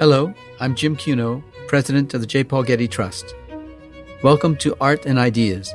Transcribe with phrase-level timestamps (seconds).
[0.00, 2.44] Hello, I'm Jim Cuno, president of the J.
[2.44, 3.34] Paul Getty Trust.
[4.22, 5.74] Welcome to Art and Ideas,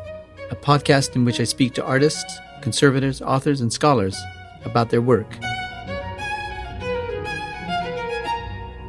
[0.49, 4.17] a podcast in which I speak to artists, conservators, authors, and scholars
[4.63, 5.29] about their work.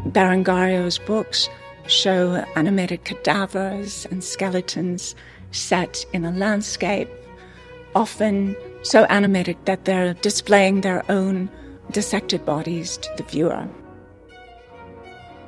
[0.07, 1.49] Berengario's books
[1.89, 5.17] show animated cadavers and skeletons
[5.51, 7.09] set in a landscape,
[7.97, 8.55] often
[8.85, 11.51] so animated that they're displaying their own
[11.91, 13.69] dissected bodies to the viewer.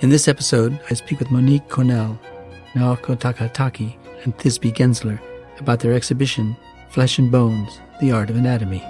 [0.01, 2.19] In this episode, I speak with Monique Kornell,
[2.75, 5.19] Naoko Takahatake, and Thisbe Gensler
[5.59, 6.55] about their exhibition,
[6.91, 8.83] Flesh and Bones The Art of Anatomy.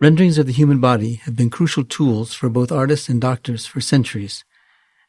[0.00, 3.82] Renderings of the human body have been crucial tools for both artists and doctors for
[3.82, 4.46] centuries.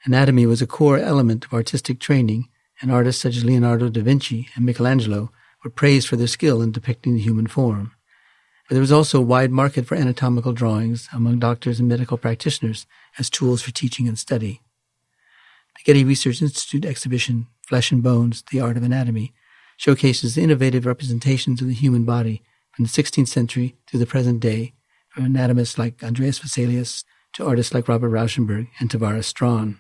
[0.04, 2.50] Anatomy was a core element of artistic training,
[2.82, 5.32] and artists such as Leonardo da Vinci and Michelangelo
[5.64, 7.94] were praised for their skill in depicting the human form.
[8.72, 12.86] But there was also a wide market for anatomical drawings among doctors and medical practitioners
[13.20, 14.62] as tools for teaching and study.
[15.76, 19.34] The Getty Research Institute exhibition, Flesh and Bones, The Art of Anatomy,
[19.76, 24.40] showcases the innovative representations of the human body from the 16th century to the present
[24.40, 24.72] day
[25.10, 29.80] from anatomists like Andreas Vesalius to artists like Robert Rauschenberg and Tavares Strachan.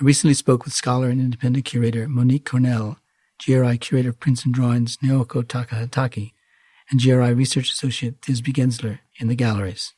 [0.00, 2.98] I recently spoke with scholar and independent curator Monique Kornell,
[3.44, 6.30] GRI curator of prints and drawings Naoko Takahatake,
[6.90, 9.92] and GRI research associate Thisbe Gensler in the galleries.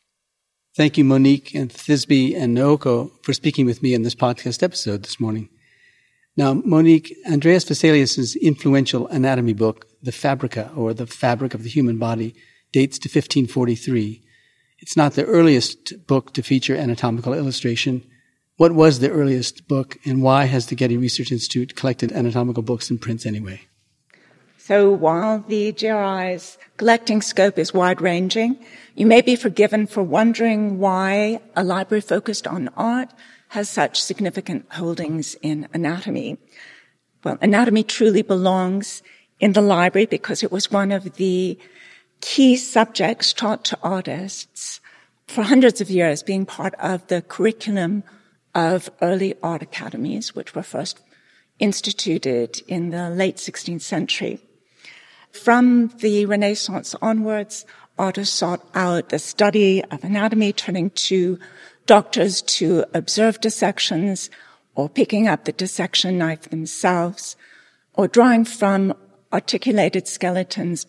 [0.77, 5.03] Thank you, Monique and Thisbe and Naoko, for speaking with me in this podcast episode
[5.03, 5.49] this morning.
[6.37, 11.99] Now, Monique, Andreas Vesalius' influential anatomy book, The Fabrica, or The Fabric of the Human
[11.99, 12.35] Body,
[12.73, 14.23] dates to 1543
[14.81, 18.03] it's not the earliest book to feature anatomical illustration.
[18.57, 22.89] What was the earliest book, and why has the Getty Research Institute collected anatomical books
[22.89, 23.61] and prints anyway?
[24.63, 28.59] So while the GRI's collecting scope is wide ranging,
[28.95, 33.11] you may be forgiven for wondering why a library focused on art
[33.49, 36.37] has such significant holdings in anatomy.
[37.25, 39.03] Well, anatomy truly belongs
[39.41, 41.59] in the library because it was one of the
[42.21, 44.81] key subjects taught to artists
[45.27, 48.05] for hundreds of years being part of the curriculum
[48.55, 51.01] of early art academies, which were first
[51.59, 54.39] instituted in the late 16th century.
[55.33, 57.65] From the Renaissance onwards,
[57.99, 61.39] artists sought out the study of anatomy, turning to
[61.87, 64.31] doctors to observe dissections
[64.75, 67.37] or picking up the dissection knife themselves
[67.95, 68.95] or drawing from
[69.33, 70.87] articulated skeletons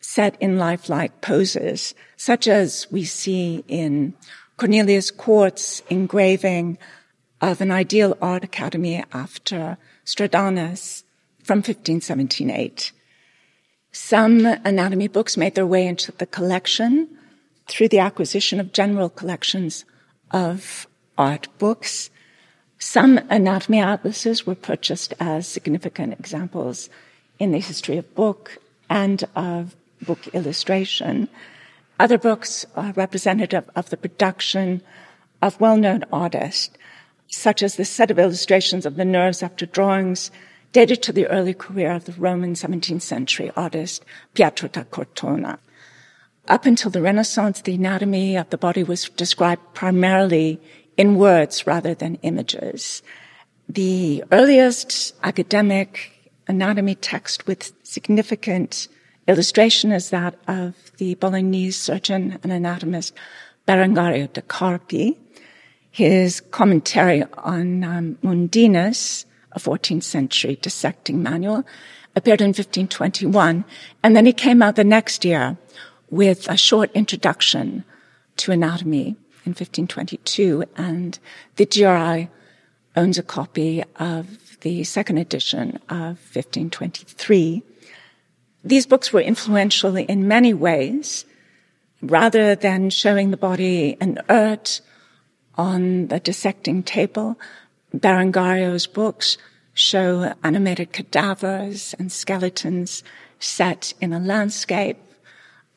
[0.00, 4.14] set in lifelike poses, such as we see in
[4.56, 6.78] Cornelius Cort's engraving
[7.40, 11.04] of an ideal art academy after Stradanus
[11.42, 12.92] from 1578.
[13.92, 17.08] Some anatomy books made their way into the collection
[17.68, 19.84] through the acquisition of general collections
[20.30, 20.86] of
[21.18, 22.08] art books.
[22.78, 26.88] Some anatomy atlases were purchased as significant examples
[27.38, 28.56] in the history of book
[28.88, 31.28] and of book illustration.
[32.00, 34.80] Other books are representative of the production
[35.42, 36.74] of well-known artists,
[37.28, 40.30] such as the set of illustrations of the nerves after drawings
[40.72, 45.58] dated to the early career of the Roman 17th century artist Pietro da Cortona.
[46.48, 50.60] Up until the Renaissance, the anatomy of the body was described primarily
[50.96, 53.02] in words rather than images.
[53.68, 58.88] The earliest academic anatomy text with significant
[59.28, 63.14] illustration is that of the Bolognese surgeon and anatomist
[63.66, 65.16] Berengario de Carpi.
[65.90, 71.64] His commentary on um, Mundinus, a 14th century dissecting manual,
[72.14, 73.64] appeared in 1521,
[74.02, 75.56] and then he came out the next year
[76.10, 77.84] with a short introduction
[78.36, 81.18] to anatomy in 1522, and
[81.56, 82.28] the GRI
[82.94, 87.62] owns a copy of the second edition of 1523.
[88.64, 91.24] These books were influential in many ways.
[92.00, 94.80] Rather than showing the body inert
[95.54, 97.38] on the dissecting table,
[97.94, 99.38] Berengario's books
[99.74, 103.02] show animated cadavers and skeletons
[103.38, 104.98] set in a landscape,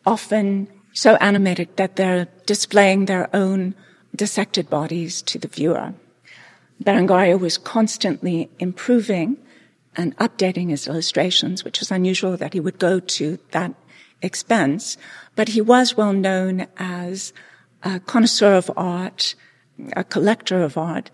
[0.05, 3.75] often so animated that they're displaying their own
[4.15, 5.93] dissected bodies to the viewer.
[6.83, 9.37] Berengario was constantly improving
[9.95, 13.73] and updating his illustrations, which was unusual that he would go to that
[14.21, 14.97] expense.
[15.35, 17.33] But he was well known as
[17.83, 19.35] a connoisseur of art,
[19.93, 21.11] a collector of art.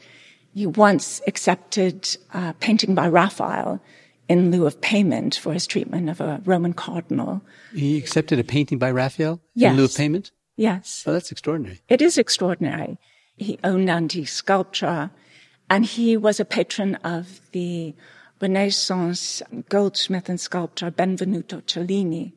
[0.54, 3.82] He once accepted a painting by Raphael
[4.28, 7.42] in lieu of payment for his treatment of a Roman cardinal.
[7.74, 9.72] He accepted a painting by Raphael yes.
[9.72, 10.32] in lieu of payment?
[10.56, 11.04] Yes.
[11.06, 11.82] Oh, that's extraordinary.
[11.90, 12.98] It is extraordinary.
[13.36, 15.12] He owned antique sculpture
[15.70, 17.96] and he was a patron of the
[18.42, 22.34] Renaissance goldsmith and sculptor Benvenuto Cellini.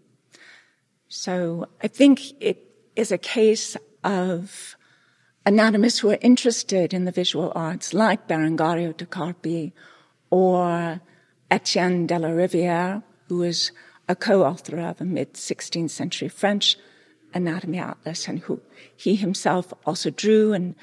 [1.09, 2.59] So I think it
[2.95, 4.77] is a case of
[5.47, 9.73] anatomists who are interested in the visual arts, like Berengario de Carpi
[10.31, 11.01] or
[11.51, 13.71] Etienne de la Riviere, who is
[14.09, 16.77] a co-author of a mid-16th century French
[17.33, 18.61] anatomy atlas and who
[18.97, 20.75] he himself also drew and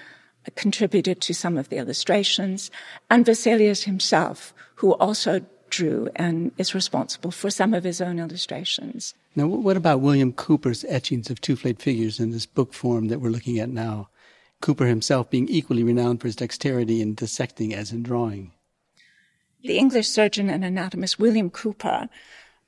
[0.55, 2.71] contributed to some of the illustrations,
[3.09, 9.13] and Vesalius himself, who also drew and is responsible for some of his own illustrations.
[9.35, 13.29] Now, what about William Cowper's etchings of two-flayed figures in this book form that we're
[13.29, 14.09] looking at now?
[14.61, 18.51] Cowper himself being equally renowned for his dexterity in dissecting as in drawing.
[19.63, 22.09] The English surgeon and anatomist William Cowper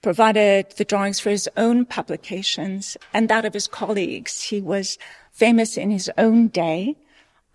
[0.02, 4.44] provided the drawings for his own publications and that of his colleagues.
[4.44, 5.00] He was
[5.32, 6.98] famous in his own day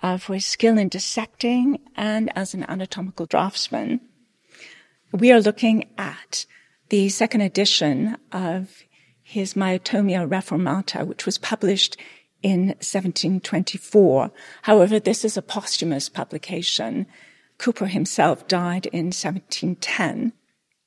[0.02, 4.00] uh, for his skill in dissecting and as an anatomical draftsman.
[5.12, 6.46] We are looking at
[6.88, 8.82] the second edition of
[9.23, 11.99] his Myotomia Reformata, which was published
[12.43, 14.31] in 1724.
[14.62, 17.06] However, this is a posthumous publication.
[17.58, 20.32] Cowper himself died in 1710.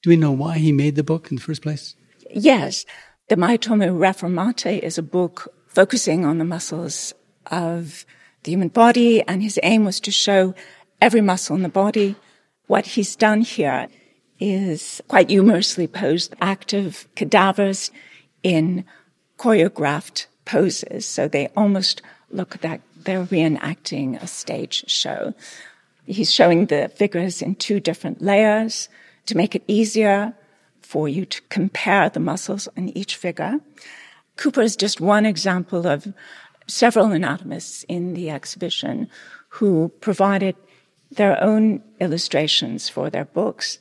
[0.01, 1.95] Do we know why he made the book in the first place?
[2.30, 2.86] Yes.
[3.27, 7.13] The Myotomia Reformata is a book focusing on the muscles
[7.48, 8.06] of
[8.44, 10.56] the human body, and his aim was to show
[11.00, 12.15] every muscle in the body.
[12.68, 13.88] What he's done here
[14.39, 17.92] is quite humorously posed active cadavers
[18.44, 18.86] in
[19.38, 21.06] choreographed poses.
[21.06, 25.33] So they almost look like they're reenacting a stage show.
[26.06, 28.89] He's showing the figures in two different layers
[29.27, 30.33] to make it easier
[30.81, 33.59] for you to compare the muscles in each figure.
[34.36, 36.13] Cowper is just one example of
[36.68, 39.07] several anatomists in the exhibition
[39.50, 40.56] who provided
[41.12, 43.80] their own illustrations for their books,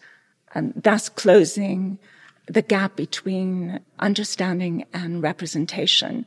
[0.54, 1.98] and thus closing
[2.46, 6.26] the gap between understanding and representation.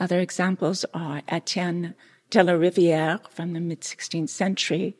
[0.00, 1.94] Other examples are Etienne
[2.30, 4.96] de la Riviere from the mid 16th century,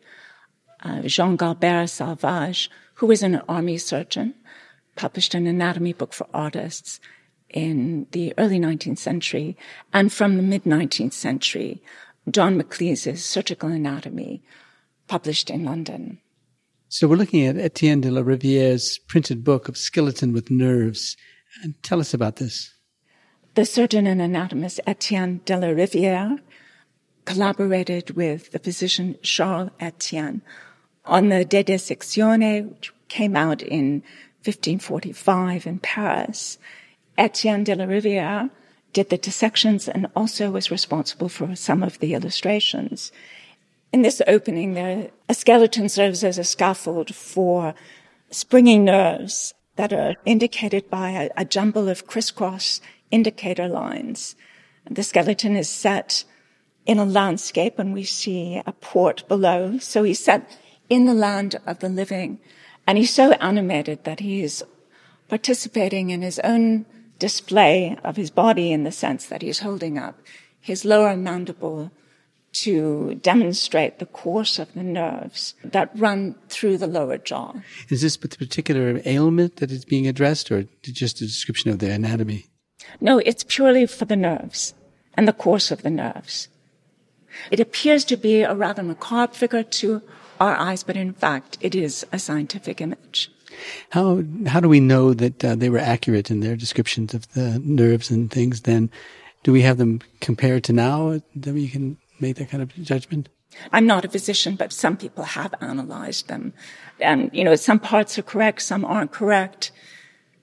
[0.83, 4.35] uh, Jean Galbert Salvage, who was an army surgeon,
[4.97, 7.01] published an anatomy book for artists,
[7.53, 9.57] in the early 19th century
[9.93, 11.83] and from the mid 19th century,
[12.31, 14.43] John Maclise's Surgical Anatomy,
[15.09, 16.19] published in London.
[16.89, 21.17] So we're looking at Etienne de la Riviere's printed book of skeleton with nerves.
[21.63, 22.73] And tell us about this.
[23.55, 26.39] The surgeon and anatomist Etienne de la Riviere
[27.25, 30.43] collaborated with the physician Charles Estienne
[31.05, 34.03] on the De Dissectione, which came out in
[34.45, 36.59] 1545 in Paris.
[37.19, 38.51] Etienne de la Riviere
[38.93, 43.11] did the dissections and also was responsible for some of the illustrations.
[43.93, 47.75] In this opening, there, a skeleton serves as a scaffold for
[48.31, 52.81] springing nerves that are indicated by a, a jumble of crisscross
[53.11, 54.37] indicator lines.
[54.91, 56.25] The skeleton is set
[56.87, 59.79] in a landscape and we see a port below.
[59.79, 62.41] So he's set in the land of the living
[62.87, 64.65] and he's so animated that he is
[65.29, 66.87] participating in his own
[67.19, 70.19] display of his body in the sense that he's holding up
[70.61, 71.91] his lower mandible
[72.53, 77.55] to demonstrate the course of the nerves that run through the lower jaw.
[77.89, 81.91] Is this the particular ailment that is being addressed or just a description of the
[81.93, 82.50] anatomy?
[83.01, 84.75] No, it's purely for the nerves
[85.15, 86.49] and the course of the nerves.
[87.51, 90.03] It appears to be a rather macabre figure to
[90.41, 93.31] our eyes, but in fact, it is a scientific image.
[93.91, 97.61] How how do we know that uh, they were accurate in their descriptions of the
[97.63, 98.63] nerves and things?
[98.63, 98.91] Then,
[99.43, 103.29] do we have them compared to now that we can make that kind of judgment?
[103.73, 106.53] I'm not a physician, but some people have analyzed them,
[107.01, 109.73] and you know some parts are correct, some aren't correct.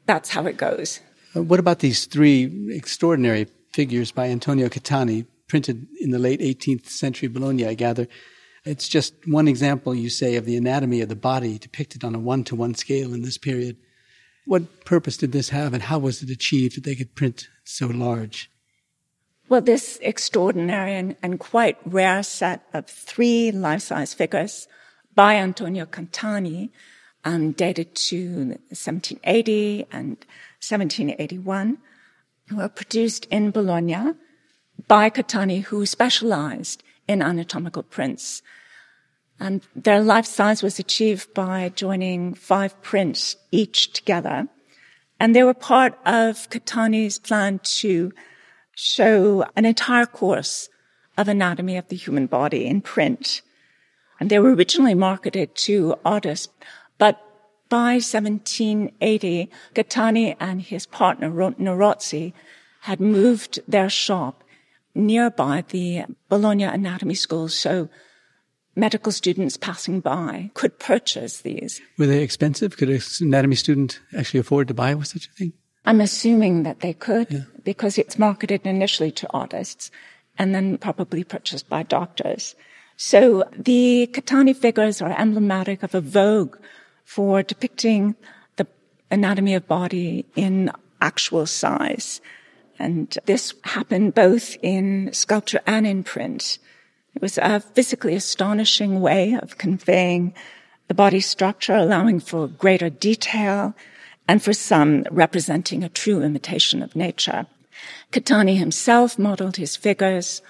[0.05, 0.99] That's how it goes.
[1.37, 6.87] Uh, what about these three extraordinary figures by Antonio Cattani, printed in the late 18th
[6.87, 7.67] century Bologna?
[7.67, 8.07] I gather
[8.65, 12.19] it's just one example, you say, of the anatomy of the body depicted on a
[12.19, 13.77] one to one scale in this period.
[14.45, 17.87] What purpose did this have, and how was it achieved that they could print so
[17.87, 18.51] large?
[19.47, 24.67] Well, this extraordinary and, and quite rare set of three life size figures
[25.15, 26.69] by Antonio Cantani,
[27.23, 30.17] um, dated to 1780 and
[30.61, 31.77] 1781,
[32.51, 34.13] were produced in Bologna
[34.87, 38.41] by Cattani, who specialized in anatomical prints.
[39.39, 44.47] And their life size was achieved by joining five prints each together.
[45.19, 48.11] And they were part of Cattani's plan to
[48.75, 50.69] show an entire course
[51.17, 53.41] of anatomy of the human body in print.
[54.19, 56.49] And they were originally marketed to artists,
[57.69, 62.33] by 1780, Cattani and his partner Nerozzi
[62.81, 64.43] had moved their shop
[64.95, 67.89] nearby the Bologna Anatomy School, so
[68.75, 71.81] medical students passing by could purchase these.
[71.97, 72.77] Were they expensive?
[72.77, 75.53] Could an anatomy student actually afford to buy with such a thing?
[75.85, 77.39] I'm assuming that they could yeah.
[77.63, 79.89] because it's marketed initially to artists
[80.37, 82.55] and then probably purchased by doctors.
[82.97, 86.57] So the Cattani figures are emblematic of a vogue
[87.07, 88.15] for depicting
[88.57, 88.67] the
[89.09, 92.19] anatomy of body in actual size.
[92.77, 96.59] And this happened both in sculpture and in print.
[97.15, 100.33] It was a physically astonishing way of conveying
[100.89, 103.73] the body structure, allowing for greater detail,
[104.27, 107.47] and for some representing a true imitation of nature.
[108.11, 110.41] Cattani himself modeled his figures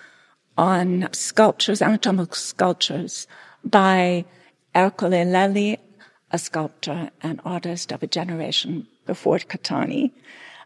[0.57, 3.27] on sculptures, anatomical sculptures
[3.63, 4.25] by
[4.73, 5.77] Ercole Lelli
[6.31, 10.11] a sculptor and artist of a generation before Cattani.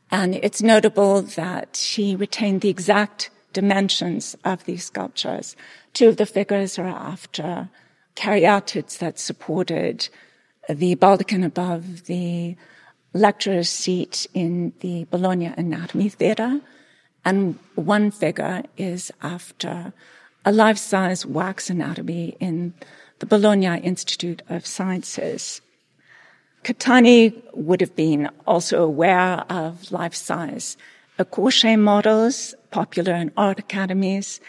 [0.10, 5.56] And it's notable that she retained the exact dimensions of these sculptures.
[5.94, 7.70] Two of the figures are after
[8.15, 10.10] caryatids that supported
[10.70, 12.56] the baldachin above the
[13.13, 16.62] lecturer's seat in the Bologna Anatomy Theatre.
[17.24, 19.94] And one figure is after
[20.44, 22.74] a life-size wax anatomy in
[23.21, 25.61] the Bologna Institute of Sciences.
[26.63, 30.75] Cattani would have been also aware of life-size
[31.19, 34.39] écorché models popular in art academies,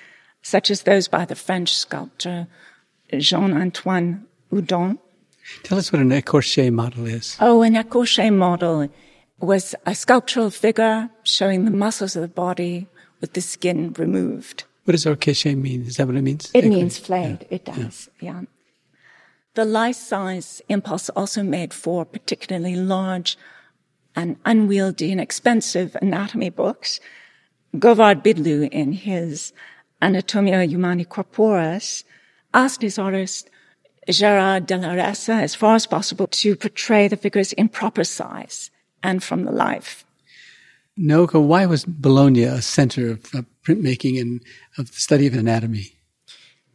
[0.41, 2.47] such as those by the French sculptor
[3.13, 4.99] Jean-Antoine Houdon.
[5.65, 7.37] Tell us what an écorché model is.
[7.41, 8.89] Oh, an écorché model
[9.39, 12.87] was a sculptural figure showing the muscles of the body
[13.21, 14.65] with the skin removed.
[14.85, 15.83] What does écorché mean?
[15.83, 16.51] Is that what it means?
[16.55, 17.43] It means flayed.
[17.43, 17.57] Yeah.
[17.57, 18.09] It does.
[18.21, 18.41] yeah.
[18.41, 18.47] yeah.
[19.55, 23.37] The life size impulse also made for particularly large
[24.17, 27.01] and unwieldy and expensive anatomy books.
[27.77, 29.53] Govard Bidloo, in his
[30.01, 32.05] Anatomia Humani Corporis,
[32.55, 33.51] asked his artist
[34.09, 38.71] Gerard de Lairesse as far as possible to portray the figures in proper size
[39.03, 40.05] and from the life.
[40.99, 44.43] Naoko, why was Bologna a center of printmaking and
[44.79, 45.97] of the study of anatomy?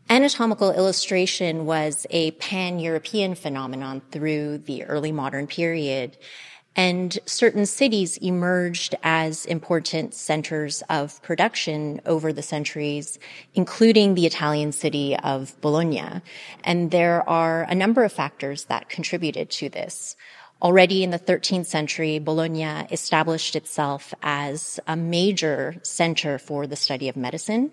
[0.09, 6.17] Anatomical illustration was a pan-European phenomenon through the early modern period.
[6.77, 13.19] And certain cities emerged as important centers of production over the centuries,
[13.53, 16.21] including the Italian city of Bologna.
[16.63, 20.15] And there are a number of factors that contributed to this.
[20.61, 27.09] Already in the 13th century, Bologna established itself as a major center for the study
[27.09, 27.71] of medicine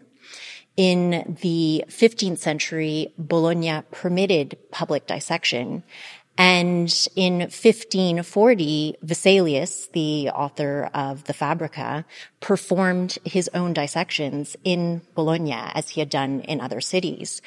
[0.76, 5.84] in the 15th century, Bologna permitted public dissection.
[6.36, 12.04] And in 1540, Vesalius, the author of the Fabrica,
[12.40, 17.40] performed his own dissections in Bologna as he had done in other cities.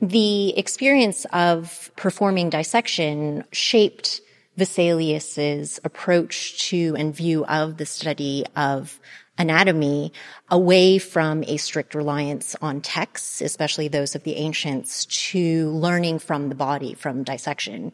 [0.00, 4.20] The experience of performing dissection shaped
[4.58, 8.98] Vesalius's approach to and view of the study of
[9.38, 10.12] anatomy
[10.48, 16.48] away from a strict reliance on texts, especially those of the ancients, to learning from
[16.48, 17.92] the body, from dissection.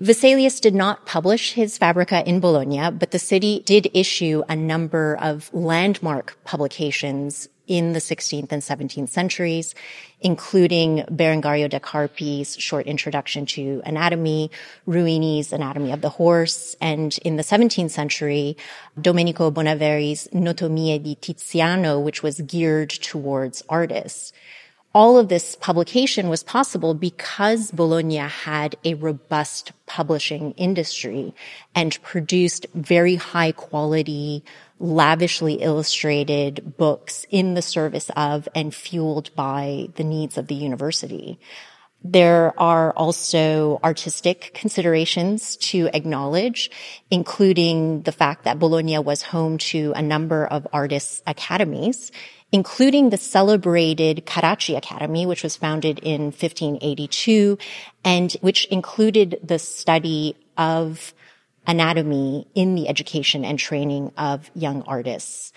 [0.00, 5.16] Vesalius did not publish his Fabrica in Bologna, but the city did issue a number
[5.20, 9.74] of landmark publications in the 16th and 17th centuries,
[10.20, 14.50] including Berengario de Carpi's short introduction to anatomy,
[14.86, 18.56] Ruini's anatomy of the horse, and in the 17th century,
[19.00, 24.32] Domenico Bonaveri's Notomie di Tiziano, which was geared towards artists.
[24.94, 31.34] All of this publication was possible because Bologna had a robust publishing industry
[31.74, 34.44] and produced very high quality,
[34.78, 41.38] lavishly illustrated books in the service of and fueled by the needs of the university.
[42.06, 46.70] There are also artistic considerations to acknowledge,
[47.10, 52.12] including the fact that Bologna was home to a number of artists' academies,
[52.52, 57.56] including the celebrated Carracci Academy, which was founded in 1582
[58.04, 61.14] and which included the study of
[61.66, 65.52] anatomy in the education and training of young artists.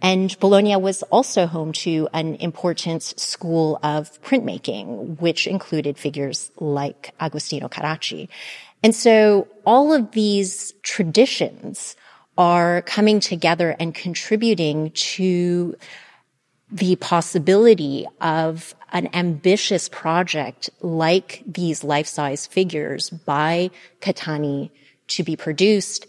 [0.00, 7.14] And Bologna was also home to an important school of printmaking, which included figures like
[7.20, 8.28] Agostino Carracci.
[8.82, 11.94] And so all of these traditions
[12.36, 15.76] are coming together and contributing to
[16.72, 24.70] the possibility of an ambitious project like these life-size figures by Cattani
[25.08, 26.06] to be produced.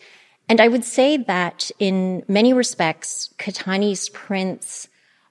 [0.50, 4.88] And I would say that in many respects, Cattani's prints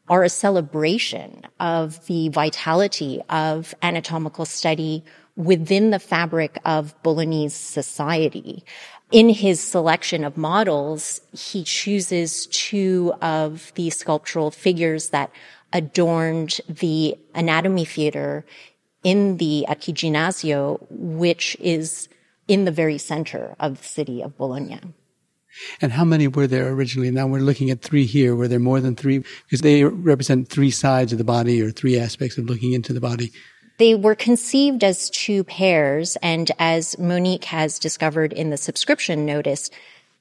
[0.09, 5.05] are a celebration of the vitality of anatomical study
[5.37, 8.65] within the fabric of Bolognese society.
[9.11, 15.31] In his selection of models, he chooses two of the sculptural figures that
[15.73, 18.45] adorned the anatomy theater
[19.03, 22.09] in the Archiginnasio, which is
[22.49, 24.81] in the very center of the city of Bologna.
[25.81, 27.11] And how many were there originally?
[27.11, 28.35] Now we're looking at three here.
[28.35, 29.23] Were there more than three?
[29.45, 33.01] Because they represent three sides of the body or three aspects of looking into the
[33.01, 33.33] body.
[33.79, 39.71] They were conceived as two pairs, and as Monique has discovered in the subscription notice,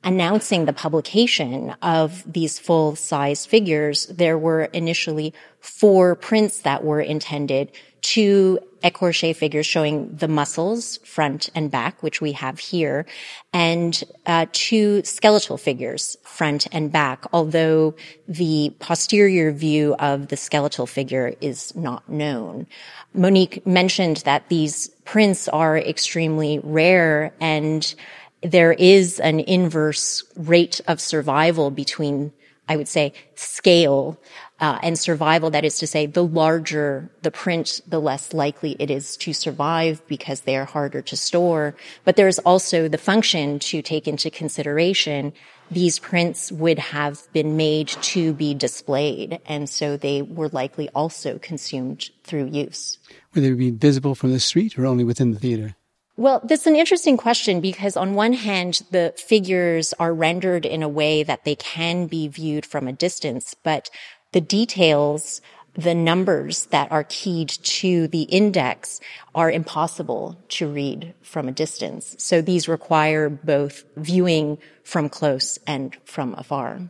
[0.04, 7.01] announcing the publication of these full size figures, there were initially four prints that were
[7.01, 13.06] intended two écorché figures showing the muscles front and back, which we have here,
[13.54, 17.96] and uh, two skeletal figures front and back, although
[18.28, 22.68] the posterior view of the skeletal figure is not known.
[23.14, 27.94] Monique mentioned that these prints are extremely rare and
[28.42, 32.32] there is an inverse rate of survival between,
[32.68, 34.20] I would say, scale
[34.62, 35.50] uh, and survival.
[35.50, 40.01] That is to say, the larger the print, the less likely it is to survive
[40.08, 41.75] because they are harder to store.
[42.06, 45.34] But there's also the function to take into consideration.
[45.72, 51.39] These prints would have been made to be displayed, and so they were likely also
[51.39, 53.00] consumed through use.
[53.34, 55.75] Would they be visible from the street or only within the theater?
[56.18, 60.90] Well, that's an interesting question because on one hand, the figures are rendered in a
[60.90, 63.90] way that they can be viewed from a distance, but
[64.31, 65.41] the details,
[65.74, 69.00] the numbers that are keyed to the index
[69.33, 72.15] are impossible to read from a distance.
[72.20, 76.89] So these require both viewing from close and from afar.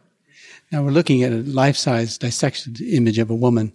[0.72, 3.74] Now we're looking at a life-size dissected image of a woman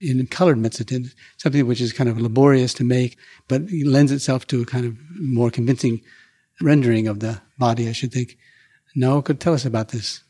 [0.00, 3.16] in colored mezzotint, something which is kind of laborious to make,
[3.48, 6.00] but lends itself to a kind of more convincing
[6.60, 8.36] rendering of the body, I should think.
[8.94, 10.22] No, could tell us about this.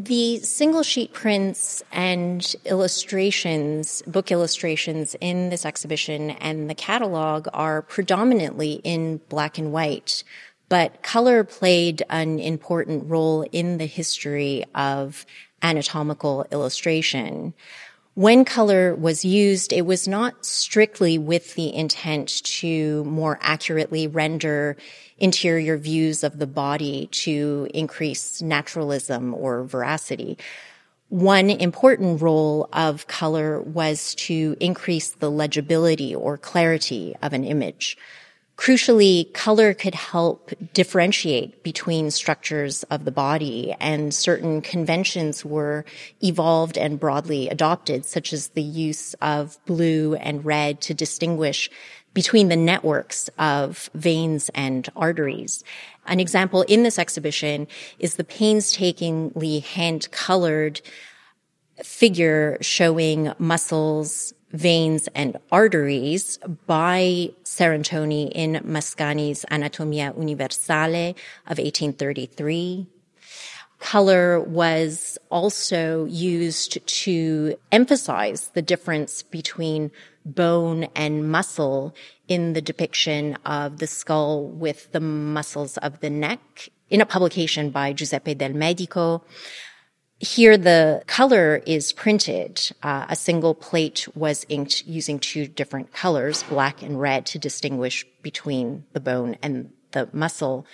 [0.00, 7.82] The single sheet prints and illustrations, book illustrations in this exhibition and the catalog are
[7.82, 10.22] predominantly in black and white,
[10.68, 15.26] but color played an important role in the history of
[15.62, 17.52] anatomical illustration.
[18.18, 24.76] When color was used, it was not strictly with the intent to more accurately render
[25.18, 30.36] interior views of the body to increase naturalism or veracity.
[31.10, 37.96] One important role of color was to increase the legibility or clarity of an image.
[38.58, 45.84] Crucially, color could help differentiate between structures of the body and certain conventions were
[46.24, 51.70] evolved and broadly adopted, such as the use of blue and red to distinguish
[52.14, 55.62] between the networks of veins and arteries.
[56.06, 57.68] An example in this exhibition
[58.00, 60.80] is the painstakingly hand colored
[61.84, 71.10] figure showing muscles, veins and arteries by Serantoni in Mascagni's Anatomia Universale
[71.46, 72.86] of 1833.
[73.78, 79.92] Color was also used to emphasize the difference between
[80.24, 81.94] bone and muscle
[82.26, 87.70] in the depiction of the skull with the muscles of the neck in a publication
[87.70, 89.22] by Giuseppe Del Medico.
[90.20, 92.72] Here, the color is printed.
[92.82, 98.04] Uh, a single plate was inked using two different colors, black and red, to distinguish
[98.22, 100.66] between the bone and the muscle.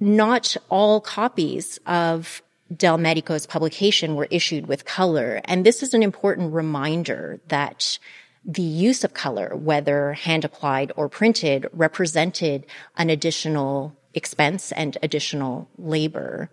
[0.00, 2.42] Not all copies of
[2.74, 5.40] Del Medico's publication were issued with color.
[5.44, 7.98] And this is an important reminder that
[8.42, 12.64] the use of color, whether hand applied or printed, represented
[12.96, 16.50] an additional expense and additional labor.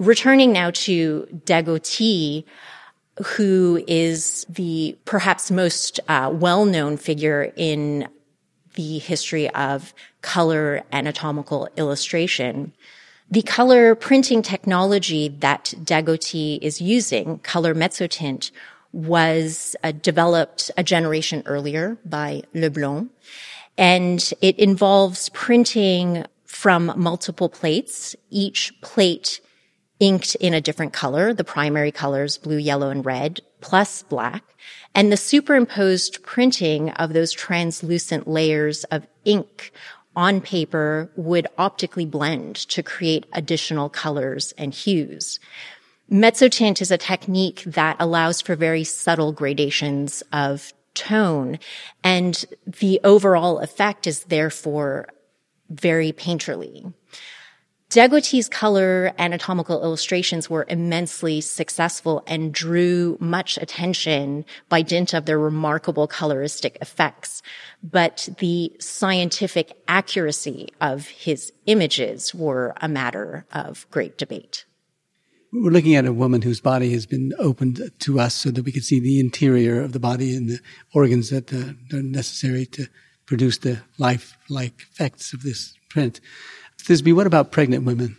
[0.00, 2.44] Returning now to Dagoty,
[3.22, 8.08] who is the perhaps most uh, well-known figure in
[8.76, 12.72] the history of color anatomical illustration.
[13.30, 18.52] The color printing technology that Dagoty is using, color mezzotint,
[18.92, 23.10] was uh, developed a generation earlier by Le Blon.
[23.76, 29.42] And it involves printing from multiple plates, each plate
[30.00, 34.42] inked in a different color, the primary colors, blue, yellow, and red, plus black,
[34.94, 39.72] and the superimposed printing of those translucent layers of ink
[40.16, 45.38] on paper would optically blend to create additional colors and hues.
[46.10, 51.58] Mezzotint is a technique that allows for very subtle gradations of tone,
[52.02, 55.08] and the overall effect is therefore
[55.68, 56.92] very painterly.
[57.90, 65.40] Dagoty's color anatomical illustrations were immensely successful and drew much attention by dint of their
[65.40, 67.42] remarkable coloristic effects.
[67.82, 74.66] But the scientific accuracy of his images were a matter of great debate.
[75.52, 78.70] We're looking at a woman whose body has been opened to us so that we
[78.70, 80.60] can see the interior of the body and the
[80.94, 82.86] organs that uh, are necessary to
[83.26, 86.20] produce the life-like effects of this print.
[86.82, 88.16] Thisbe, what about pregnant women?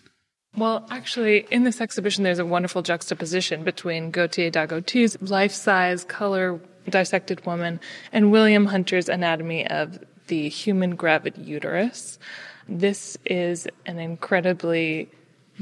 [0.55, 7.45] Well, actually, in this exhibition, there's a wonderful juxtaposition between Gautier Dagoty's life-size color dissected
[7.45, 7.79] woman
[8.11, 12.19] and William Hunter's anatomy of the human gravid uterus.
[12.67, 15.09] This is an incredibly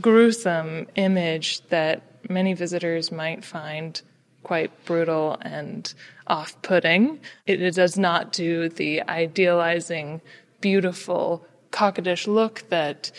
[0.01, 4.01] gruesome image that many visitors might find
[4.43, 5.93] quite brutal and
[6.27, 7.19] off-putting.
[7.45, 10.21] It does not do the idealizing,
[10.61, 13.11] beautiful coquettish look that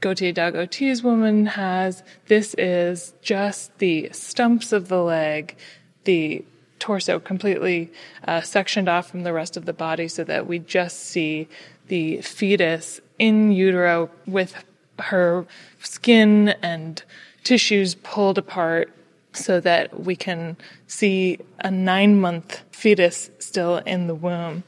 [0.00, 2.02] Gautier Dagoty's woman has.
[2.26, 5.56] This is just the stumps of the leg,
[6.04, 6.44] the
[6.78, 7.92] torso completely
[8.26, 11.46] uh, sectioned off from the rest of the body so that we just see
[11.88, 14.64] the fetus in utero with
[14.98, 15.46] her
[15.80, 17.02] skin and
[17.44, 18.90] tissues pulled apart
[19.32, 24.64] so that we can see a nine month fetus still in the womb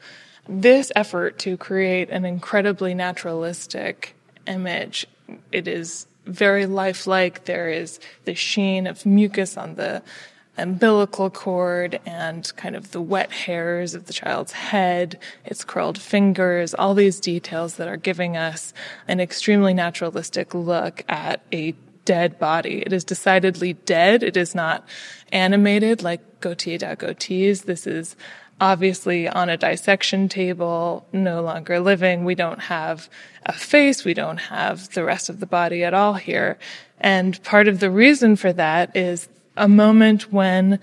[0.49, 4.15] this effort to create an incredibly naturalistic
[4.47, 5.07] image,
[5.51, 7.45] it is very lifelike.
[7.45, 10.03] There is the sheen of mucus on the
[10.59, 16.75] umbilical cord and kind of the wet hairs of the child's head, its curled fingers,
[16.75, 18.75] all these details that are giving us
[19.09, 21.75] an extremely naturalistic look at a
[22.05, 22.83] dead body.
[22.85, 24.23] It is decidedly dead.
[24.23, 24.87] It is not
[25.31, 27.63] animated like Gautier Dagoty's.
[27.63, 28.17] This is
[28.63, 32.25] obviously on a dissection table, no longer living.
[32.25, 33.11] We don't have
[33.45, 34.05] a face.
[34.05, 36.61] We don't have the rest of the body at all here.
[37.01, 40.79] And part of the reason for that is a moment when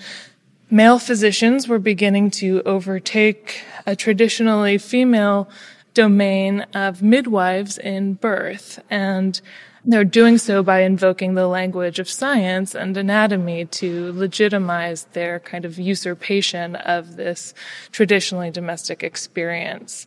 [0.69, 5.49] male physicians were beginning to overtake a traditionally female
[5.93, 8.83] domain of midwives in birth.
[8.89, 9.39] And
[9.85, 15.65] they're doing so by invoking the language of science and anatomy to legitimize their kind
[15.65, 17.53] of usurpation of this
[17.91, 20.05] traditionally domestic experience.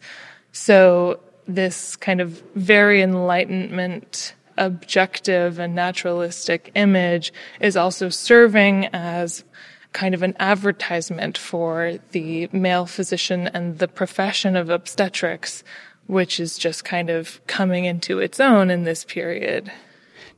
[0.52, 9.44] So this kind of very enlightenment objective and naturalistic image is also serving as
[9.92, 15.62] kind of an advertisement for the male physician and the profession of obstetrics
[16.06, 19.72] which is just kind of coming into its own in this period.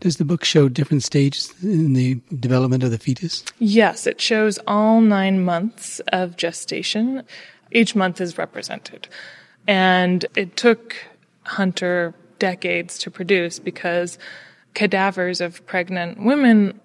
[0.01, 3.45] Does the book show different stages in the development of the fetus?
[3.59, 7.23] Yes, it shows all nine months of gestation.
[7.71, 9.09] Each month is represented.
[9.67, 10.97] And it took
[11.45, 14.19] Hunter decades to produce because
[14.75, 16.81] cadavers of pregnant women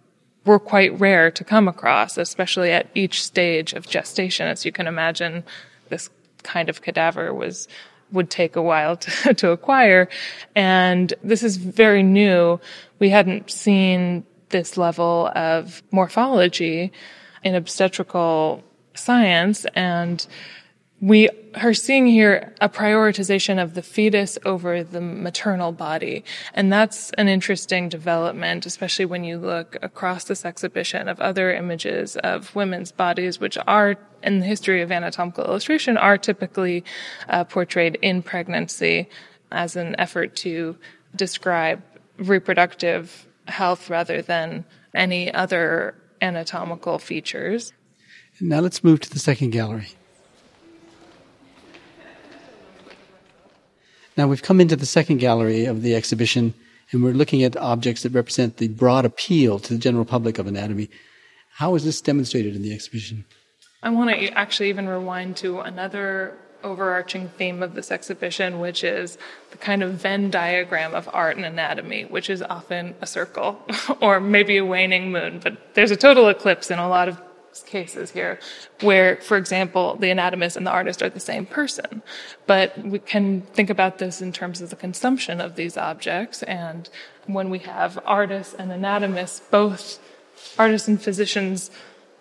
[0.45, 4.47] were quite rare to come across, especially at each stage of gestation.
[4.47, 5.43] As you can imagine,
[5.89, 6.09] this
[6.43, 7.67] kind of cadaver was
[8.11, 10.09] would take a while to, to acquire.
[10.55, 12.59] And this is very new.
[12.99, 16.91] We hadn't seen this level of morphology
[17.43, 18.63] in obstetrical
[18.95, 20.25] science and
[21.01, 26.23] we are seeing here a prioritization of the fetus over the maternal body.
[26.53, 32.17] And that's an interesting development, especially when you look across this exhibition of other images
[32.17, 36.83] of women's bodies, which are in the history of anatomical illustration are typically
[37.29, 39.09] uh, portrayed in pregnancy
[39.51, 40.75] as an effort to
[41.15, 41.81] describe
[42.17, 47.71] reproductive health rather than any other anatomical features.
[48.41, 49.87] Now let's move to the second gallery.
[54.19, 56.53] Now we've come into the second gallery of the exhibition
[56.91, 60.45] and we're looking at objects that represent the broad appeal to the general public of
[60.45, 60.89] anatomy.
[61.51, 63.23] How is this demonstrated in the exhibition?
[63.81, 69.17] I want to actually even rewind to another overarching theme of this exhibition, which is
[69.51, 73.57] the kind of Venn diagram of art and anatomy, which is often a circle
[74.01, 77.17] or maybe a waning moon, but there's a total eclipse in a lot of
[77.63, 78.39] cases here
[78.81, 82.01] where, for example, the anatomist and the artist are the same person.
[82.47, 86.43] But we can think about this in terms of the consumption of these objects.
[86.43, 86.89] And
[87.25, 89.99] when we have artists and anatomists, both
[90.57, 91.71] artists and physicians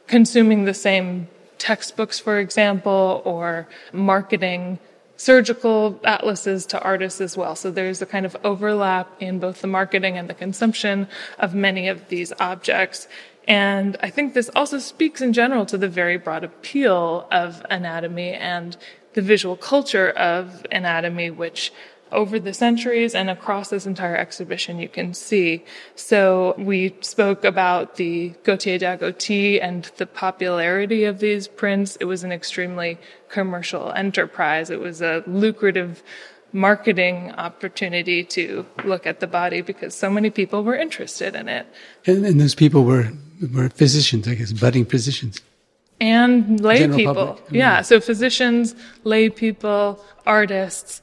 [0.07, 4.79] consuming the same textbooks, for example, or marketing
[5.18, 7.57] surgical atlases to artists as well.
[7.57, 11.88] So there's a kind of overlap in both the marketing and the consumption of many
[11.88, 13.09] of these objects.
[13.48, 18.34] And I think this also speaks in general to the very broad appeal of anatomy
[18.34, 18.76] and
[19.14, 21.72] the visual culture of anatomy, which
[22.12, 25.64] over the centuries and across this entire exhibition you can see.
[25.94, 31.96] So we spoke about the Gautier Dagoty and the popularity of these prints.
[31.96, 32.98] It was an extremely
[33.30, 34.68] commercial enterprise.
[34.68, 36.02] It was a lucrative
[36.52, 41.66] marketing opportunity to look at the body because so many people were interested in it.
[42.06, 43.11] And, and those people were
[43.74, 45.40] physicians, I guess, budding physicians.
[46.01, 47.14] And lay General people.
[47.14, 47.44] public.
[47.51, 47.83] Yeah.
[47.83, 48.74] So physicians,
[49.05, 51.03] lay people, artists.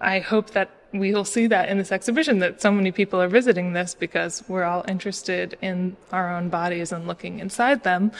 [0.00, 3.28] I hope that we will see that in this exhibition that so many people are
[3.28, 8.12] visiting this because we're all interested in our own bodies and looking inside them.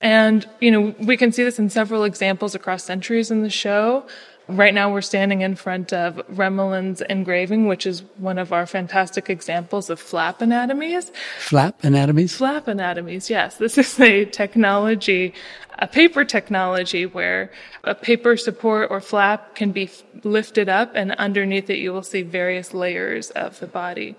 [0.00, 4.06] And, you know, we can see this in several examples across centuries in the show.
[4.48, 9.30] Right now, we're standing in front of Remmelin's engraving, which is one of our fantastic
[9.30, 11.12] examples of flap anatomies.
[11.38, 12.34] Flap anatomies?
[12.34, 13.56] Flap anatomies, yes.
[13.56, 15.32] This is a technology,
[15.78, 17.52] a paper technology where
[17.84, 19.88] a paper support or flap can be
[20.24, 24.16] lifted up and underneath it you will see various layers of the body.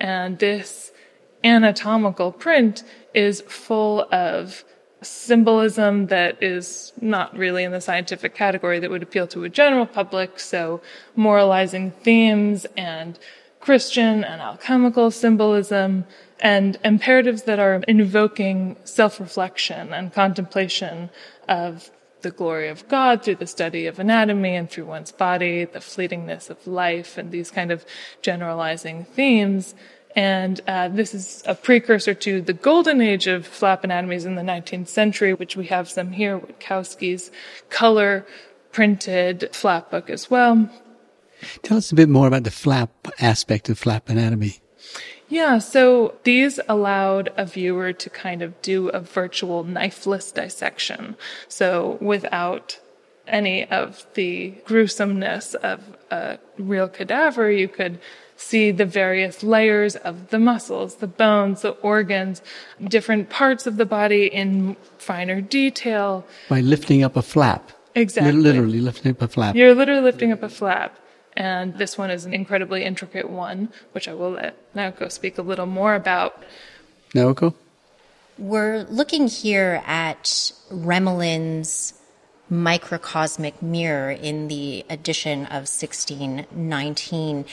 [0.00, 0.90] And this
[1.44, 2.82] anatomical print
[3.14, 4.64] is full of
[5.06, 9.86] symbolism that is not really in the scientific category that would appeal to a general
[9.86, 10.38] public.
[10.40, 10.80] So
[11.14, 13.18] moralizing themes and
[13.60, 16.04] Christian and alchemical symbolism
[16.40, 21.10] and imperatives that are invoking self-reflection and contemplation
[21.48, 21.90] of
[22.22, 26.50] the glory of God through the study of anatomy and through one's body, the fleetingness
[26.50, 27.84] of life and these kind of
[28.20, 29.74] generalizing themes.
[30.16, 34.42] And uh, this is a precursor to the golden age of flap anatomies in the
[34.42, 37.30] 19th century, which we have some here, Witkowski's
[37.68, 38.26] color
[38.72, 40.70] printed flap book as well.
[41.62, 44.60] Tell us a bit more about the flap aspect of flap anatomy.
[45.28, 51.16] Yeah, so these allowed a viewer to kind of do a virtual knifeless dissection.
[51.48, 52.78] So without
[53.26, 57.98] any of the gruesomeness of a real cadaver, you could
[58.36, 62.42] see the various layers of the muscles, the bones, the organs,
[62.84, 66.26] different parts of the body in finer detail.
[66.48, 67.72] By lifting up a flap.
[67.94, 68.32] Exactly.
[68.32, 69.56] Literally lifting up a flap.
[69.56, 70.98] You're literally lifting up a flap.
[71.34, 75.42] And this one is an incredibly intricate one, which I will let Naoko speak a
[75.42, 76.42] little more about.
[77.14, 77.54] Naoko?
[78.38, 81.94] We're looking here at Remmelin's
[82.48, 87.44] microcosmic mirror in the edition of 1619.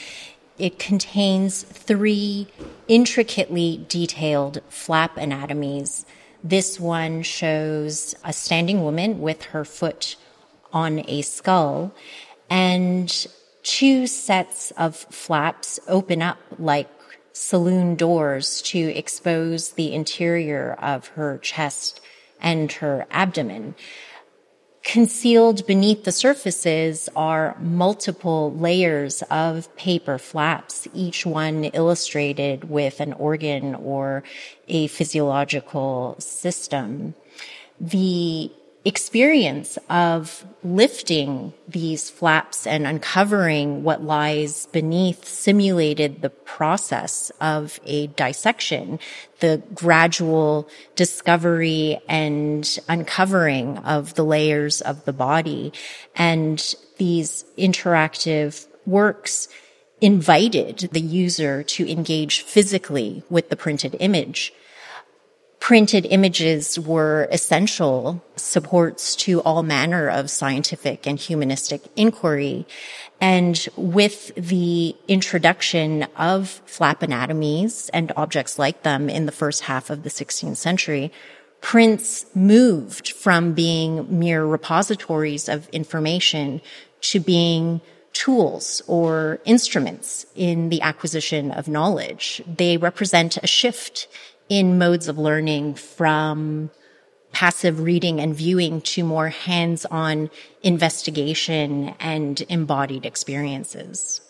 [0.58, 2.48] It contains three
[2.88, 6.06] intricately detailed flap anatomies.
[6.44, 10.16] This one shows a standing woman with her foot
[10.72, 11.94] on a skull,
[12.50, 13.28] and
[13.64, 16.90] two sets of flaps open up like
[17.32, 22.00] saloon doors to expose the interior of her chest
[22.40, 23.74] and her abdomen.
[24.84, 33.14] Concealed beneath the surfaces are multiple layers of paper flaps, each one illustrated with an
[33.14, 34.24] organ or
[34.68, 37.16] a physiological system.
[37.80, 38.52] The
[38.86, 48.08] experience of lifting these flaps and uncovering what lies beneath simulated the process of a
[48.08, 49.00] dissection,
[49.40, 55.72] the gradual discovery and uncovering of the layers of the body.
[56.16, 59.48] And these interactive works
[60.02, 64.54] invited the user to engage physically with the printed image
[65.64, 72.68] printed images were essential supports to all manner of scientific and humanistic inquiry.
[73.22, 79.90] And with the introduction of flap anatomies and objects like them in the first half
[79.90, 81.14] of the 16th century,
[81.62, 86.60] prints moved from being mere repositories of information
[87.00, 87.80] to being
[88.12, 92.44] tools or instruments in the acquisition of knowledge.
[92.46, 94.10] They represent a shift
[94.54, 96.70] in modes of learning from
[97.32, 100.30] passive reading and viewing to more hands-on
[100.62, 104.22] investigation and embodied experiences.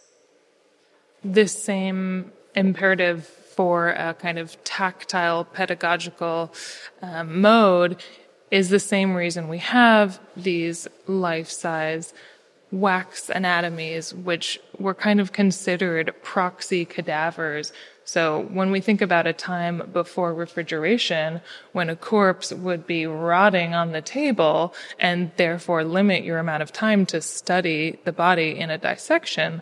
[1.26, 6.54] This same imperative for a kind of tactile pedagogical
[7.02, 8.02] um, mode
[8.50, 12.14] is the same reason we have these life-size
[12.72, 17.74] wax anatomies, which were kind of considered proxy cadavers.
[18.06, 23.74] So when we think about a time before refrigeration, when a corpse would be rotting
[23.74, 28.70] on the table and therefore limit your amount of time to study the body in
[28.70, 29.62] a dissection,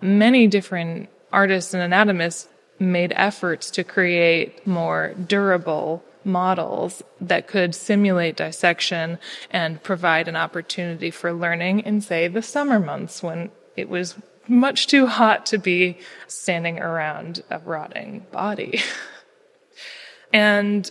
[0.00, 2.48] many different artists and anatomists
[2.78, 9.18] made efforts to create more durable models that could simulate dissection
[9.50, 14.16] and provide an opportunity for learning in, say, the summer months when it was
[14.50, 18.82] much too hot to be standing around a rotting body.
[20.32, 20.90] and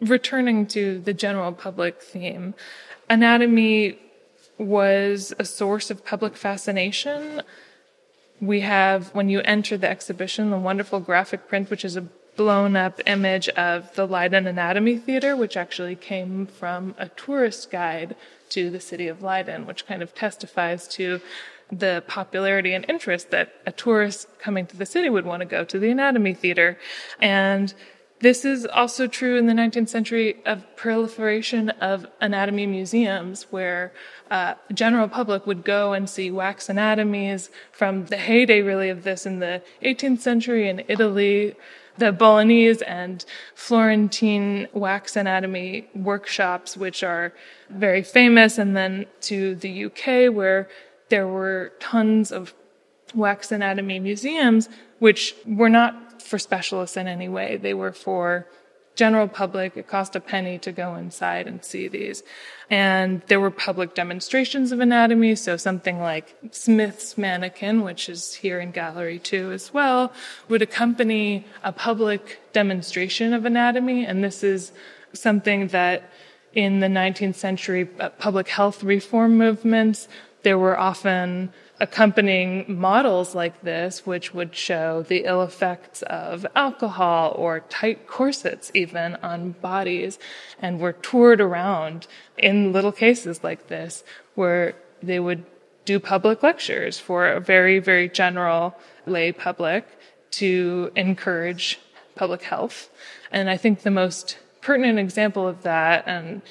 [0.00, 2.54] returning to the general public theme,
[3.10, 3.98] anatomy
[4.56, 7.42] was a source of public fascination.
[8.40, 12.76] We have, when you enter the exhibition, the wonderful graphic print, which is a blown
[12.76, 18.16] up image of the Leiden Anatomy Theater, which actually came from a tourist guide
[18.50, 21.20] to the city of Leiden, which kind of testifies to
[21.72, 25.64] the popularity and interest that a tourist coming to the city would want to go
[25.64, 26.78] to the anatomy theater.
[27.18, 27.72] And
[28.20, 33.92] this is also true in the 19th century of proliferation of anatomy museums where
[34.30, 39.26] uh, general public would go and see wax anatomies from the heyday really of this
[39.26, 41.56] in the 18th century in Italy
[41.98, 47.32] the Bolognese and Florentine wax anatomy workshops, which are
[47.68, 50.68] very famous, and then to the UK, where
[51.12, 52.54] there were tons of
[53.14, 57.58] wax anatomy museums, which were not for specialists in any way.
[57.58, 58.46] They were for
[58.94, 59.76] general public.
[59.76, 62.22] It cost a penny to go inside and see these.
[62.70, 65.34] And there were public demonstrations of anatomy.
[65.34, 70.14] So something like Smith's mannequin, which is here in gallery two as well,
[70.48, 74.06] would accompany a public demonstration of anatomy.
[74.06, 74.72] And this is
[75.12, 76.10] something that
[76.54, 80.08] in the 19th century uh, public health reform movements,
[80.42, 87.34] there were often accompanying models like this, which would show the ill effects of alcohol
[87.36, 90.18] or tight corsets even on bodies,
[90.60, 92.06] and were toured around
[92.38, 95.44] in little cases like this, where they would
[95.84, 98.76] do public lectures for a very, very general
[99.06, 99.84] lay public
[100.30, 101.80] to encourage
[102.14, 102.90] public health.
[103.32, 106.42] And I think the most pertinent example of that, and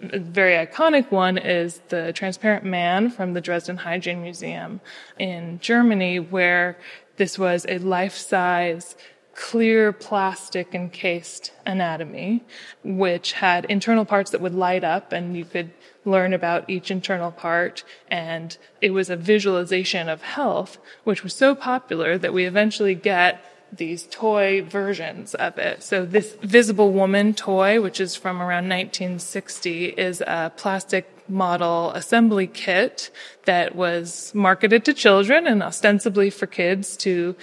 [0.00, 4.80] a very iconic one is the transparent man from the Dresden Hygiene Museum
[5.18, 6.78] in Germany, where
[7.16, 8.96] this was a life-size
[9.34, 12.42] clear plastic encased anatomy,
[12.82, 15.70] which had internal parts that would light up and you could
[16.06, 17.84] learn about each internal part.
[18.08, 23.44] And it was a visualization of health, which was so popular that we eventually get
[23.72, 25.82] these toy versions of it.
[25.82, 32.46] So this Visible Woman toy, which is from around 1960, is a plastic model assembly
[32.46, 33.10] kit
[33.44, 37.34] that was marketed to children and ostensibly for kids to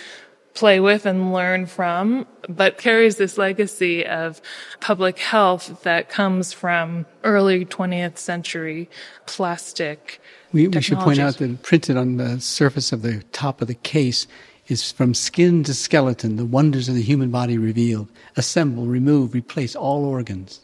[0.54, 4.42] play with and learn from, but carries this legacy of
[4.80, 8.90] public health that comes from early 20th century
[9.26, 10.22] plastic.
[10.52, 13.74] We, we should point out that printed on the surface of the top of the
[13.74, 14.28] case
[14.68, 18.08] is from skin to skeleton, the wonders of the human body revealed.
[18.38, 20.62] Assemble, remove, replace all organs.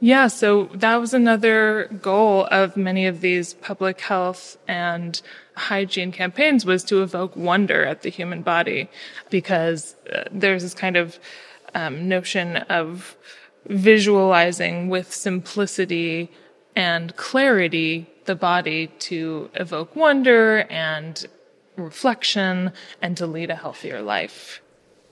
[0.00, 5.20] Yeah, so that was another goal of many of these public health and
[5.54, 8.90] hygiene campaigns was to evoke wonder at the human body
[9.30, 11.20] because uh, there's this kind of
[11.74, 13.16] um, notion of
[13.66, 16.32] visualizing with simplicity
[16.74, 21.26] and clarity the body to evoke wonder and
[21.82, 24.60] reflection and to lead a healthier life.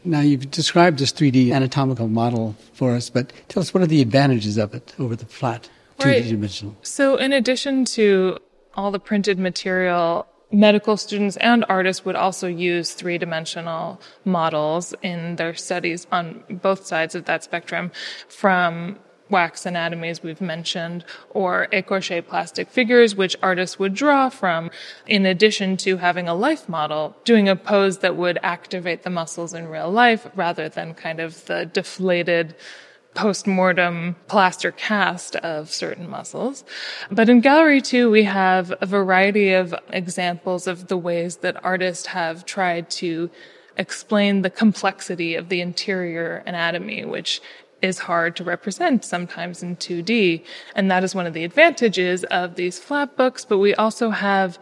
[0.04, 4.00] Now, you've described this 3D anatomical model for us, but tell us what are the
[4.00, 6.76] advantages of it over the flat 2D dimensional?
[6.82, 8.38] So, in addition to
[8.74, 15.36] all the printed material, medical students and artists would also use three dimensional models in
[15.36, 17.92] their studies on both sides of that spectrum
[18.28, 18.98] from
[19.30, 24.70] wax anatomies we've mentioned, or écorché plastic figures, which artists would draw from,
[25.06, 29.54] in addition to having a life model, doing a pose that would activate the muscles
[29.54, 32.54] in real life rather than kind of the deflated
[33.12, 36.64] post-mortem plaster cast of certain muscles.
[37.10, 42.06] But in gallery two, we have a variety of examples of the ways that artists
[42.06, 43.28] have tried to
[43.76, 47.40] explain the complexity of the interior anatomy, which
[47.82, 50.44] is hard to represent sometimes in 2D.
[50.74, 53.44] And that is one of the advantages of these flat books.
[53.44, 54.58] But we also have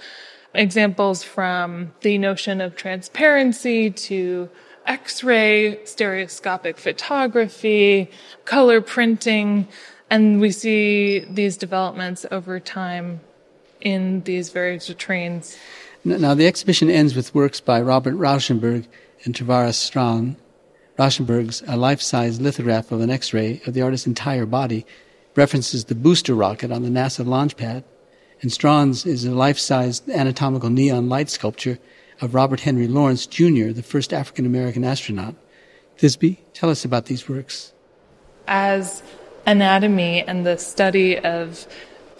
[0.54, 4.48] examples from the notion of transparency to
[4.86, 8.10] X-ray, stereoscopic photography,
[8.46, 9.68] color printing,
[10.08, 13.20] and we see these developments over time
[13.82, 15.58] in these various vitrines.
[16.04, 18.86] Now, the exhibition ends with works by Robert Rauschenberg
[19.24, 20.36] and Tavares Strachan.
[20.98, 24.84] Rauschenberg's a life-size lithograph of an X-ray of the artist's entire body
[25.36, 27.84] references the booster rocket on the NASA launch pad,
[28.40, 31.78] and Strachan's is a life-size anatomical neon light sculpture
[32.20, 35.36] of Robert Henry Lawrence Jr., the first African American astronaut.
[35.98, 37.72] Thisbe, tell us about these works.
[38.48, 39.04] As
[39.46, 41.68] anatomy and the study of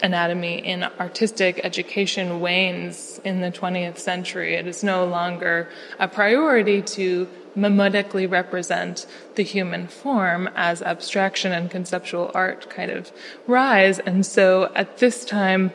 [0.02, 5.68] anatomy in artistic education wanes in the 20th century, it is no longer
[5.98, 7.28] a priority to
[7.58, 13.12] mimetically represent the human form as abstraction and conceptual art kind of
[13.46, 13.98] rise.
[13.98, 15.72] And so at this time,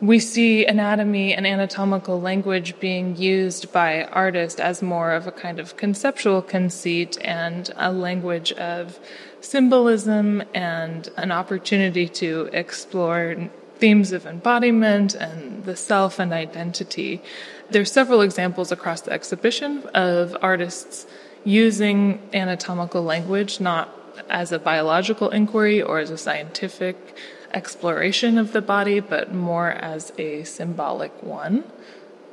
[0.00, 5.58] we see anatomy and anatomical language being used by artists as more of a kind
[5.58, 8.98] of conceptual conceit and a language of
[9.40, 17.22] symbolism and an opportunity to explore themes of embodiment and the self and identity.
[17.70, 21.06] There's several examples across the exhibition of artists
[21.44, 23.88] using anatomical language not
[24.28, 27.16] as a biological inquiry or as a scientific
[27.52, 31.64] exploration of the body, but more as a symbolic one.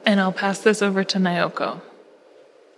[0.05, 1.81] And I'll pass this over to Naoko.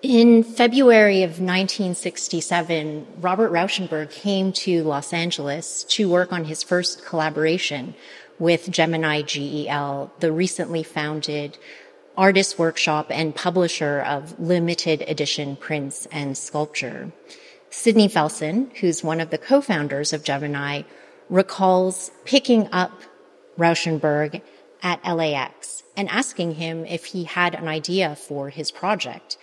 [0.01, 7.05] In February of 1967, Robert Rauschenberg came to Los Angeles to work on his first
[7.05, 7.95] collaboration
[8.39, 11.57] with Gemini GEL, the recently founded
[12.15, 17.11] artist workshop and publisher of limited edition prints and sculpture.
[17.69, 20.83] Sidney Felsen, who's one of the co-founders of Gemini,
[21.29, 23.01] recalls picking up
[23.57, 24.41] Rauschenberg
[24.83, 29.37] at LAX and asking him if he had an idea for his project,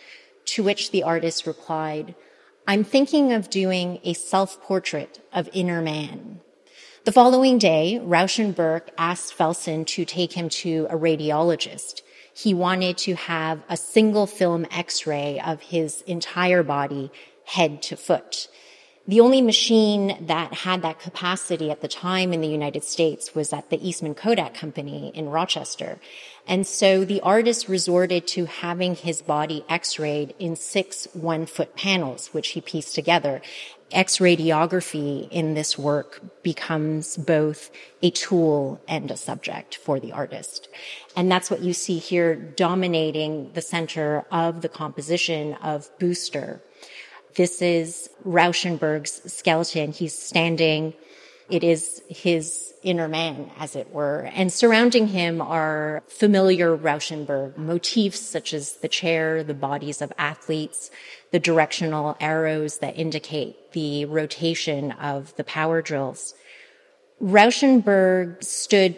[0.44, 2.14] to which the artist replied,
[2.66, 6.40] I'm thinking of doing a self-portrait of inner man.
[7.04, 12.02] The following day, Rauschenberg asked Felsen to take him to a radiologist.
[12.34, 17.10] He wanted to have a single film x-ray of his entire body,
[17.46, 18.48] head to foot.
[19.08, 23.50] The only machine that had that capacity at the time in the United States was
[23.54, 25.98] at the Eastman Kodak Company in Rochester.
[26.50, 32.26] And so the artist resorted to having his body x-rayed in six one foot panels,
[32.34, 33.40] which he pieced together.
[33.92, 37.70] X-radiography in this work becomes both
[38.02, 40.68] a tool and a subject for the artist.
[41.16, 46.60] And that's what you see here dominating the center of the composition of Booster.
[47.36, 49.92] This is Rauschenberg's skeleton.
[49.92, 50.94] He's standing.
[51.50, 54.30] It is his inner man, as it were.
[54.34, 60.90] And surrounding him are familiar Rauschenberg motifs such as the chair, the bodies of athletes,
[61.30, 66.34] the directional arrows that indicate the rotation of the power drills.
[67.20, 68.96] Rauschenberg stood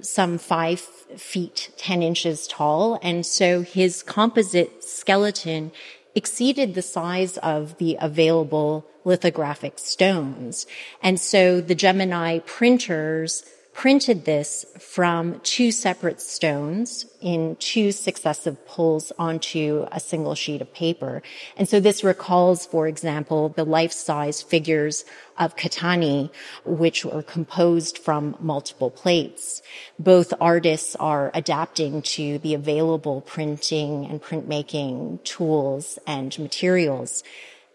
[0.00, 2.98] some five feet, 10 inches tall.
[3.02, 5.72] And so his composite skeleton
[6.14, 10.66] exceeded the size of the available lithographic stones.
[11.02, 19.12] And so the Gemini printers printed this from two separate stones in two successive pulls
[19.18, 21.22] onto a single sheet of paper.
[21.56, 25.04] And so this recalls, for example, the life-size figures
[25.38, 26.30] of Cattani,
[26.64, 29.62] which were composed from multiple plates.
[29.98, 37.24] Both artists are adapting to the available printing and printmaking tools and materials.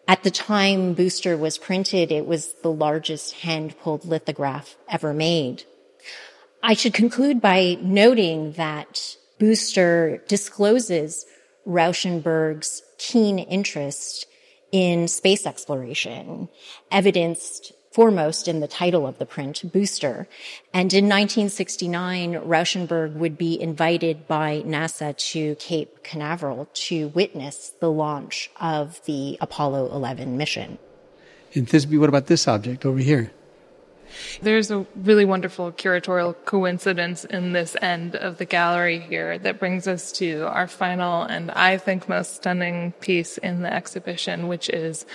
[0.08, 5.64] At the time Booster was printed, it was the largest hand-pulled lithograph ever made.
[6.64, 11.26] I should conclude by noting that Booster discloses
[11.68, 14.26] Rauschenberg's keen interest
[14.72, 16.50] in space exploration,
[16.92, 20.28] evidenced foremost in the title of the print, Booster.
[20.74, 27.92] And in 1969, Rauschenberg would be invited by NASA to Cape Canaveral to witness the
[27.92, 30.78] launch of the Apollo 11 mission.
[31.54, 33.32] In Thisbe, what about this object over here?
[34.42, 39.88] There's a really wonderful curatorial coincidence in this end of the gallery here that brings
[39.88, 45.06] us to our final and I think most stunning piece in the exhibition, which is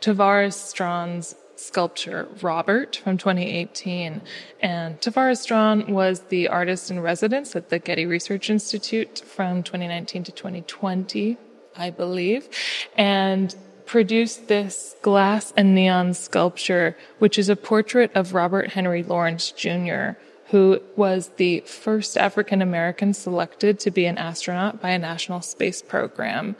[0.00, 4.20] Tavares Strachan's sculpture Robert from 2018.
[4.60, 10.24] And Tavares Strawn was the artist in residence at the Getty Research Institute from 2019
[10.24, 11.36] to 2020,
[11.76, 12.48] I believe.
[12.96, 13.54] And
[13.92, 20.12] produced this glass and neon sculpture, which is a portrait of Robert Henry Lawrence Jr.,
[20.46, 25.82] who was the first African American selected to be an astronaut by a national space
[25.82, 26.56] program.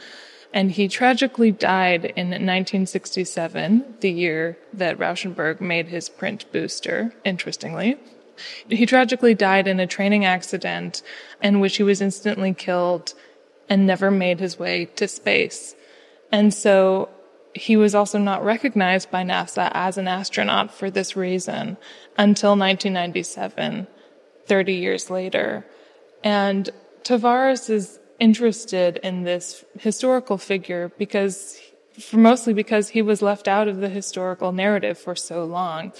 [0.52, 7.96] And he tragically died in 1967, the year that Rauschenberg made his print booster, interestingly.
[8.68, 11.00] He tragically died in a training accident
[11.42, 13.14] in which he was instantly killed
[13.70, 15.74] and never made his way to space.
[16.30, 17.08] And so
[17.54, 21.76] he was also not recognized by NASA as an astronaut for this reason
[22.16, 23.86] until 1997,
[24.46, 25.66] 30 years later.
[26.24, 26.70] And
[27.04, 31.60] Tavares is interested in this historical figure because,
[32.12, 35.92] mostly because he was left out of the historical narrative for so long.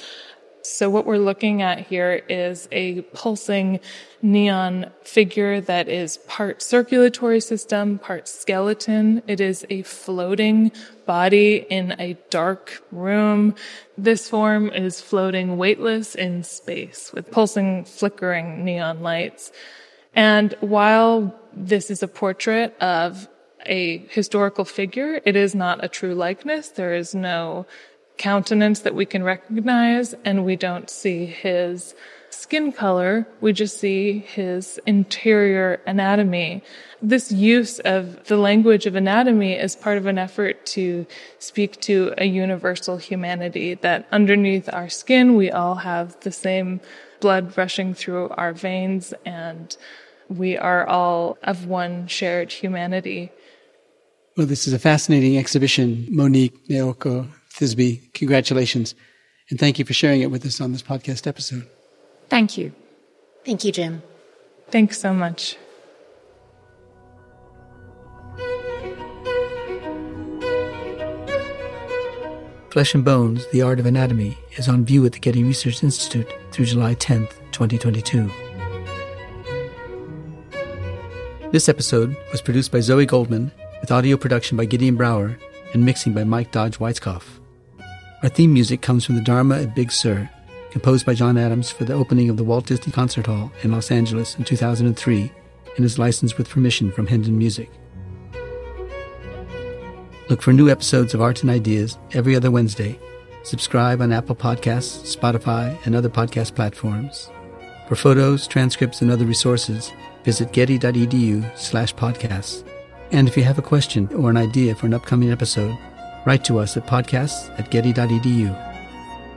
[0.65, 3.81] So what we're looking at here is a pulsing
[4.21, 9.23] neon figure that is part circulatory system, part skeleton.
[9.27, 10.73] It is a floating
[11.05, 13.55] body in a dark room.
[13.99, 19.53] This form is floating weightless in space with pulsing, flickering neon lights.
[20.15, 23.29] And while this is a portrait of
[23.67, 26.69] a historical figure, it is not a true likeness.
[26.69, 27.67] There is no
[28.19, 31.95] countenance that we can recognize, and we don't see his
[32.31, 33.27] skin color.
[33.41, 36.63] We just see his interior anatomy.
[37.01, 41.07] This use of the language of anatomy is part of an effort to
[41.39, 46.81] speak to a universal humanity that underneath our skin, we all have the same
[47.21, 49.77] blood rushing through our veins and
[50.29, 53.31] we are all of one shared humanity.
[54.37, 57.29] Well, this is a fascinating exhibition, Monique Naoko
[57.63, 58.13] Thisbe.
[58.13, 58.95] Congratulations.
[59.49, 61.69] And thank you for sharing it with us on this podcast episode.
[62.29, 62.73] Thank you.
[63.45, 64.03] Thank you, Jim.
[64.71, 65.57] Thanks so much.
[72.71, 76.33] Flesh and Bones, The Art of Anatomy is on view at the Getty Research Institute
[76.53, 78.31] through July 10th, 2022.
[81.51, 83.53] This episode was produced by Zoe Goldman,
[83.83, 85.37] with audio production by Gideon Brower
[85.75, 87.42] and mixing by Mike Dodge Weiskopf.
[88.23, 90.31] Our theme music comes from the Dharma at Big Sur,
[90.71, 93.91] composed by John Adams for the opening of the Walt Disney Concert Hall in Los
[93.91, 95.33] Angeles in 2003
[95.77, 97.69] and is licensed with permission from Hendon Music.
[100.29, 102.97] Look for new episodes of Art and Ideas every other Wednesday.
[103.43, 107.29] Subscribe on Apple Podcasts, Spotify, and other podcast platforms.
[107.89, 109.93] For photos, transcripts, and other resources,
[110.23, 112.65] visit getty.edu slash podcasts.
[113.11, 115.77] And if you have a question or an idea for an upcoming episode,
[116.25, 118.55] write to us at podcasts at getty.edu.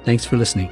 [0.04, 0.70] Thanks for listening.